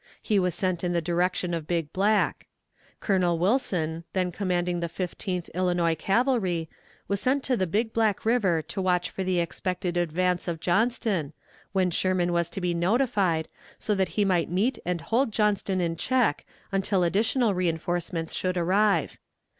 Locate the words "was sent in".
0.39-0.93